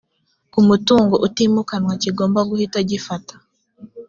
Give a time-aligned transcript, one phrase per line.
[0.53, 3.35] mu mutungo utimukanwa kigomba guhita gifata